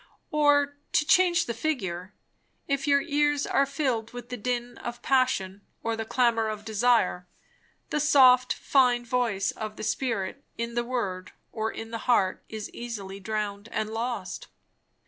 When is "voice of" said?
9.05-9.75